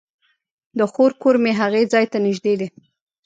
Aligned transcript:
د 0.77 0.79
خور 0.91 1.11
کور 1.21 1.35
مې 1.43 1.51
هغې 1.61 1.83
ځای 1.93 2.05
ته 2.11 2.17
نژدې 2.25 2.53
دی 2.59 2.67